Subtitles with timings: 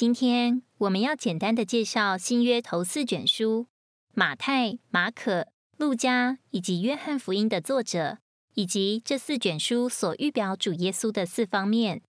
[0.00, 3.66] 今天我们要简单的介绍新约头四卷书：
[4.14, 8.16] 马太、马可、路加以及约翰福音的作者，
[8.54, 12.00] 以及这四卷书所预表主耶稣的四方面。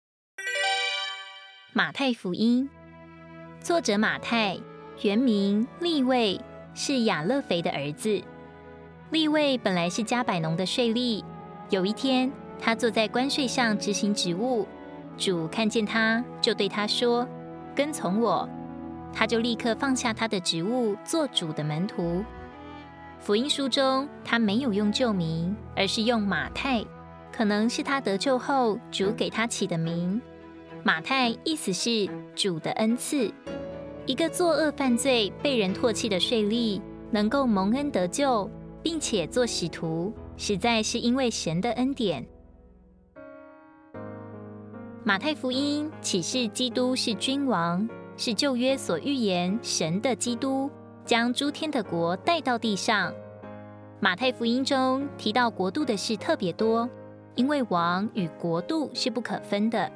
[1.74, 2.70] 马太福音
[3.60, 4.58] 作者马太，
[5.02, 6.40] 原名利位，
[6.74, 8.24] 是亚勒腓的儿子。
[9.10, 11.22] 利位本来是加百农的税吏，
[11.70, 14.66] 有一天他坐在关税上执行职务，
[15.18, 17.28] 主看见他，就对他说。
[17.76, 18.48] 跟从我，
[19.14, 22.24] 他就立刻放下他的职务，做主的门徒。
[23.20, 26.84] 福音书中，他没有用旧名，而是用马太，
[27.32, 30.22] 可能是他得救后主给他起的名。
[30.84, 33.32] 马太意思是主的恩赐。
[34.08, 38.50] 一个作恶犯罪、被人唾弃的税吏，能够蒙恩得救，
[38.82, 42.26] 并且做使徒，实在是因为神的恩典。
[45.04, 50.70] 马太福音启示基督是君王，是旧约所预言神的基督
[51.04, 53.12] 将诸天的国带到地上。
[54.00, 56.88] 马太福音中提到国度的事特别多，
[57.34, 59.92] 因为王与国度是不可分的。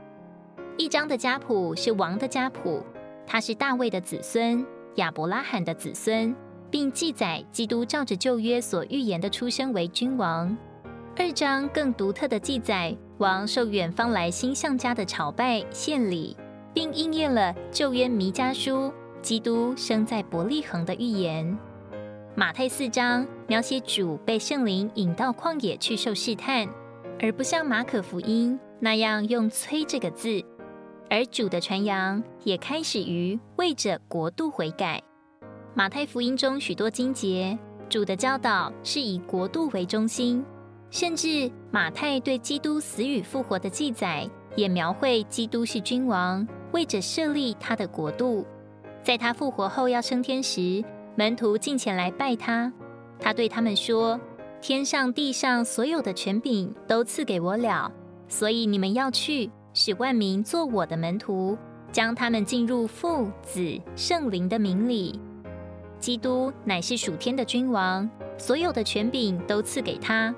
[0.76, 2.82] 一章的家谱是王的家谱，
[3.28, 6.36] 他是大卫的子孙，亚伯拉罕的子孙，
[6.72, 10.58] 并记载基督照着旧约所预言的出生为君王。
[11.16, 12.98] 二章更独特的记载。
[13.18, 16.36] 王受远方来星象家的朝拜献礼，
[16.74, 18.92] 并应验了旧约弥迦书
[19.22, 21.58] 基督生在伯利恒的预言。
[22.36, 26.68] 马太四章描写主被圣灵引到旷野去受试探，
[27.22, 30.44] 而不像马可福音那样用“催”这个字。
[31.10, 35.02] 而主的传扬也开始于为着国度悔改。
[35.74, 37.58] 马太福音中许多经节，
[37.88, 40.44] 主的教导是以国度为中心。
[40.96, 48.46] 甚至马太对基督死与复活的记载，也描绘基督是君王，为着设立他的国度。
[49.04, 50.82] 在他复活后要升天时，
[51.18, 52.72] 门徒进前来拜他。
[53.20, 54.18] 他对他们说
[54.64, 57.92] ：“天上地上所有的权柄都赐给我了，
[58.30, 61.58] 所以你们要去，使万民做我的门徒，
[61.92, 65.20] 将他们进入父、子、圣灵的名里。
[66.00, 70.34] 基督乃是属天的君王，所有的权柄都赐给他。”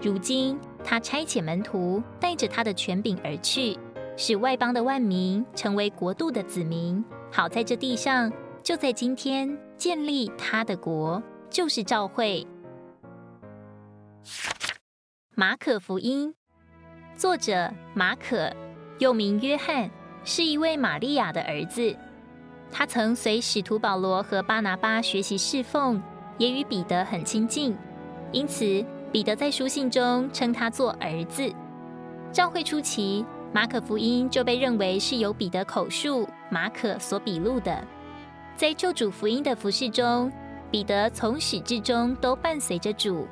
[0.00, 3.76] 如今，他差遣门徒带着他的权柄而去，
[4.16, 8.32] 使外邦的万民成为国度的子民，好在这地上，
[8.62, 11.20] 就在今天建立他的国，
[11.50, 12.46] 就是教会。
[15.34, 16.32] 马可福音
[17.16, 18.54] 作者马可，
[18.98, 19.90] 又名约翰，
[20.22, 21.96] 是一位玛利亚的儿子。
[22.70, 26.00] 他曾随使徒保罗和巴拿巴学习侍奉，
[26.38, 27.76] 也与彼得很亲近，
[28.30, 28.84] 因此。
[29.10, 31.50] 彼得在书信中称他做儿子。
[32.30, 37.82] 教会初期，马可福音就被认为是由彼得口述、马可所笔录的。
[38.54, 40.30] 在救主福音的服饰中，
[40.70, 43.26] 彼得从始至终都伴随着主，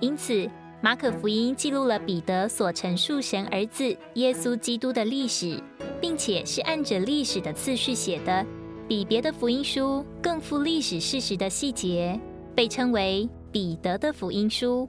[0.00, 0.46] 因此
[0.82, 5.62] 马可福音记录了彼得所陈述神儿子耶稣基督的历史，
[6.00, 8.44] 并且是按着历史的次序写的，
[8.86, 12.20] 比别的福音书更富历史事实的细节，
[12.54, 14.86] 被称为彼得的福音书。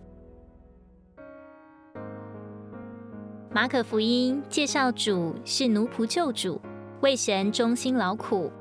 [3.56, 6.60] 马可福音介绍主是奴仆救主，
[7.02, 8.52] 为神忠心劳苦，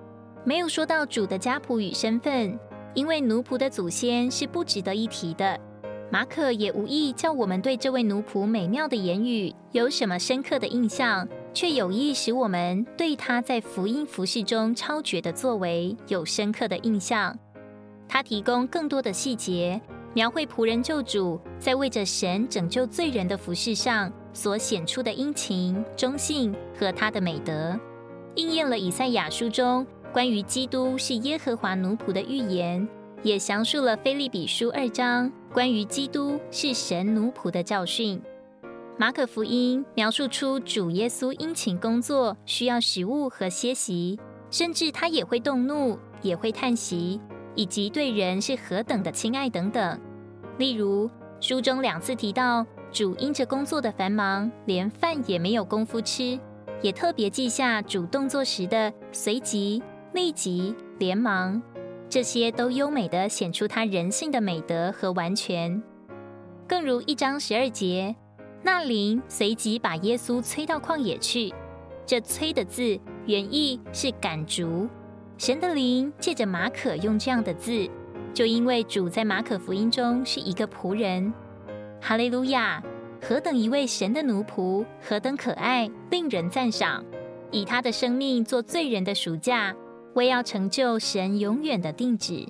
[0.45, 2.59] 没有说到主的家谱与身份，
[2.93, 5.59] 因为奴仆的祖先是不值得一提的。
[6.11, 17.35] 马可也无意叫我们对这位奴仆美妙的言语有什么深刻的印象，却有意使我们对他在福音服饰中超绝的作为有深刻的印象。
[18.07, 19.81] 他提供更多的细节，
[20.13, 24.13] 描绘仆人救主在为着神拯救罪人的服饰上。
[24.33, 27.79] 所显出的殷勤、忠信和他的美德，
[28.35, 32.89] 应验了以赛亚书中关于基督是耶和华奴仆的预言，
[33.23, 38.21] 也详述了菲利比书二章关于基督是神奴仆的教训。
[38.99, 44.19] 马可福音描述出主耶稣殷勤工作，需要食物和歇息，
[44.51, 47.21] 甚至他也会动怒，也会叹息，
[47.55, 50.01] 以及对人是何等的亲爱等等。
[50.59, 51.11] 例如
[51.41, 52.67] 书中两次提到。
[52.93, 56.39] 主因着工作的繁忙，连饭也没有功夫吃，
[56.83, 61.61] 也特别记下主动作时的随即、立即、连忙，
[62.11, 65.83] 这些都优美的显出他人性的美德和完全。
[66.69, 68.15] 更如一章十二节，
[68.63, 71.53] 那灵随即把耶稣催到旷野去。
[72.05, 72.83] 这“催”的字
[73.25, 74.87] 原意是赶逐。
[75.39, 77.89] 神的灵借着马可用这样的字，
[78.35, 81.33] 就因为主在马可福音中是一个仆人。
[82.05, 82.83] 哈利路亚！
[83.23, 87.05] 何等一位神的奴仆，何等可爱，令人赞赏。
[87.53, 89.73] 以他的生命做罪人的赎价，
[90.15, 92.49] 为要成就神永远的定旨。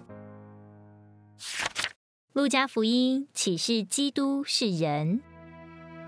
[2.33, 5.21] 路加福音启示基督是人，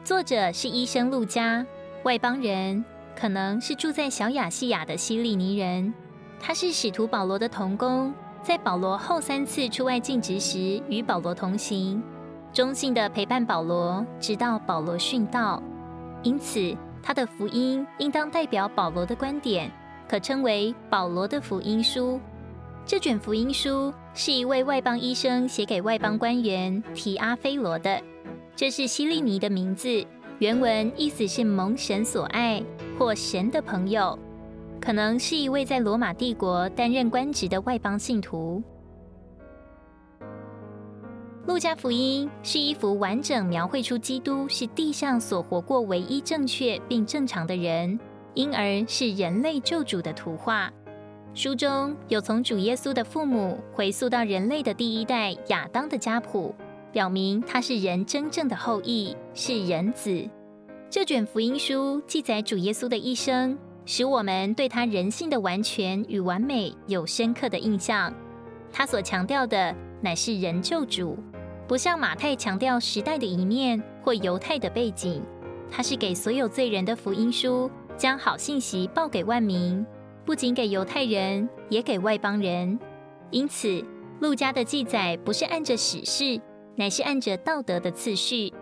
[0.02, 1.66] 作者是医生路加，
[2.04, 2.82] 外邦人，
[3.14, 5.92] 可能是住在小亚细亚的西利尼人。
[6.40, 12.02] 他是使徒保罗的同工，在保罗后三次出外尽职时与保罗同行，
[12.54, 15.60] 忠心的陪伴保罗，直到保罗殉道。
[16.22, 16.72] 因此，
[17.02, 19.68] 他的福音应当代表保罗的观点，
[20.08, 22.20] 可称为保罗的福音书。
[22.86, 28.00] 这卷福音书是一位外邦医生写给外邦官员提阿菲罗的，
[28.54, 30.06] 这是希利尼的名字，
[30.38, 32.62] 原文意思是蒙神所爱
[32.96, 34.16] 或神的朋友。
[34.80, 38.62] 可能是一位在罗马帝国担任官职的外邦信徒。
[41.46, 47.98] 路加福音是一幅完整描绘出基督是地上所活过唯一正确并正常的人，
[48.32, 50.72] 因而是人类救主的图画。
[51.34, 56.54] 书中有从主耶稣的父母回溯到人类的第一代亚当的家谱，
[56.92, 60.28] 表明他是人真正的后裔，是人子。
[60.88, 63.58] 这卷福音书记载主耶稣的一生。
[63.86, 68.10] 使我们对他人性的完全与完美有深刻的印象。
[68.72, 71.18] 他所强调的乃是人救主，
[71.74, 75.20] 不像马太强调时代的一面或犹太的背景。
[75.68, 79.84] 他是给所有罪人的福音书，将好信息报给万民，
[80.24, 82.78] 不仅给犹太人，也给外邦人。
[83.32, 83.84] 因此，
[84.20, 86.40] 路加的记载不是按着史事，
[86.76, 88.54] 乃是按着道德的次序。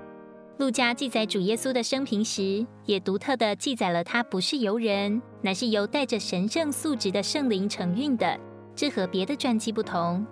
[0.57, 8.41] 路加记载主耶稣的生平时，也独特的记载了他不是由人，乃是由带着神圣素质的圣灵承运的。
[8.75, 10.27] 这和别的传记不同。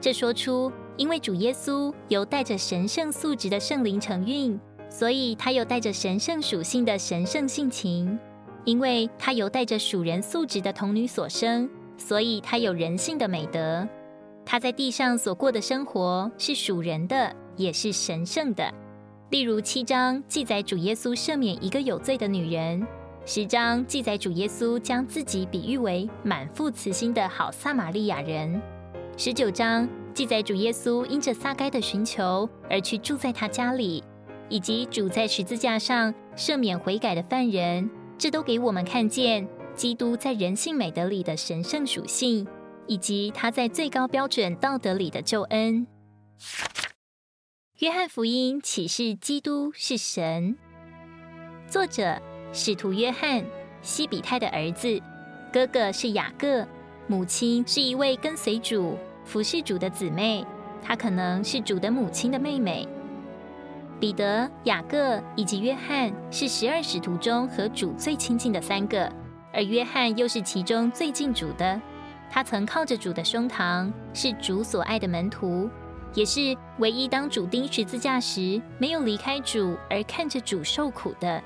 [0.00, 4.58] 这说出，因为主耶稣由带着神圣素质的圣灵承运，
[4.88, 8.16] 所以他有带着神圣属性的神圣性情；
[8.64, 13.86] 因为他由带着属人素质的童女所生，所以他有人性的美德。
[14.46, 18.72] 他在地上所过的生活是属人的，也是神圣的。
[19.30, 22.86] 例如七章记载主耶稣赦免一个有罪的女人，
[23.24, 28.60] 十章记载主耶稣将自己比喻为满腹慈心的好撒玛利亚人，
[29.16, 34.02] 十九章记载主耶稣因着撒该的寻求而去住在他家里，
[34.48, 42.46] 以及主在十字架上赦免悔改的犯人，这都给我们看见基督在人性美德里的神圣属性，
[42.86, 45.84] 以及他在最高标准道德里的救恩。
[47.80, 50.56] 约翰福音启示基督是神。
[51.68, 52.22] 作者
[52.52, 53.44] 使徒约翰，
[53.82, 55.02] 西比泰的儿子，
[55.52, 56.64] 哥哥是雅各，
[57.08, 60.44] 母亲是一位跟随主、服侍主的姊妹，
[60.82, 62.86] 她可能是主的母亲的妹妹。
[64.00, 69.10] 彼得、雅各以及约翰是十二使徒中和主最亲近的三个，
[69.52, 71.80] 而约翰又是其中最近主的。
[72.30, 75.70] 他曾靠着主的胸膛，是主所爱的门徒。
[76.12, 81.42] 也是唯一当主钉十字架时没有离开主而看着主受苦的，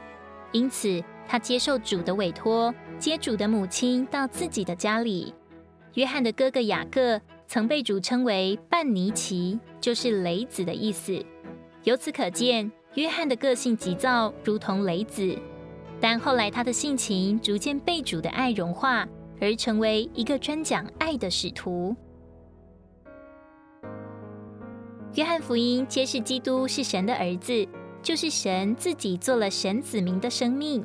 [0.53, 5.33] 因此他接受主的委托，接主的母亲到自己的家里。
[5.95, 11.19] 约翰的哥哥雅各曾被主称为半尼奇，就是雷子的意思。
[11.85, 15.35] 由此可见，约翰的个性急躁，如同雷子。
[15.99, 19.09] 但后来他的性情逐渐被主的爱融化，
[19.41, 21.97] 而成为一个专讲爱的使徒。
[25.15, 27.67] 约翰福音揭示基督是神的儿子，
[28.03, 30.85] 就是神自己做了神子民的生命。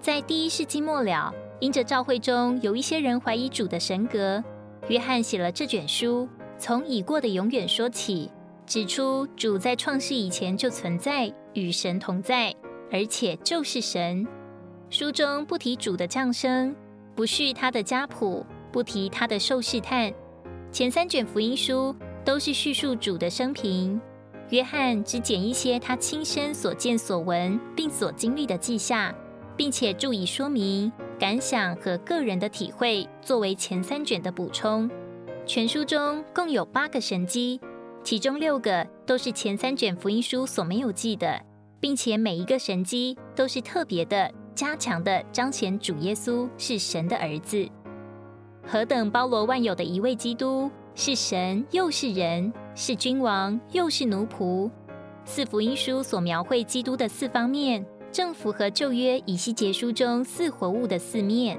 [0.00, 4.42] 在第一世纪末了，因着教会中有一些人怀疑主的神格，
[4.88, 8.30] 约翰写了这卷书，从已过的永远说起，
[8.64, 12.54] 指出主在创世以前就存在，与神同在，
[12.92, 14.26] 而且就是神。
[14.90, 16.74] 书中不提主的降生，
[17.14, 20.12] 不叙他的家谱，不提他的受试探。
[20.70, 21.94] 前三卷福音书。
[22.24, 23.98] 都是叙述主的生平，
[24.50, 29.14] 约翰只捡一些他亲身所见所闻并所经历的记下，
[29.56, 34.88] 并且注以说明、感想和个人的体会，作为前三卷的补充。
[35.44, 37.60] 全书中共有八个神迹，
[38.04, 41.40] 其中六个都是前三卷福音书所没有记的，
[41.80, 47.68] 并且每一个神迹都是特别的、加强的彰显主耶稣是神的儿子，
[48.64, 50.70] 何等包罗万有的一位基督！
[50.94, 54.70] 是神又是人，是君王又是奴仆。
[55.24, 61.58] 四福音书所描绘基督的四方面，正符合旧约以西结书中四活物的四面：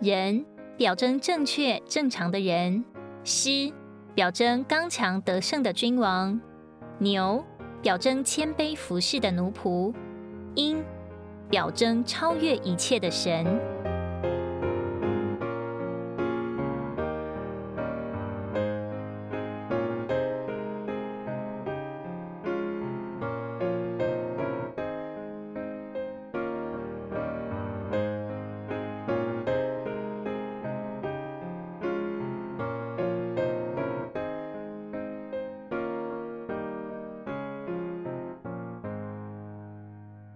[0.00, 0.44] 人
[0.76, 2.84] 表征正确正常的人；
[3.24, 3.72] 狮
[4.14, 6.38] 表征刚强得胜的君王；
[6.98, 7.42] 牛
[7.80, 9.92] 表征谦卑服侍的奴仆；
[10.54, 10.84] 鹰
[11.48, 13.44] 表征超越一切的神。